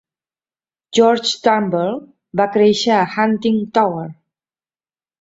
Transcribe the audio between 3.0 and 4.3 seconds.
a Huntingtower.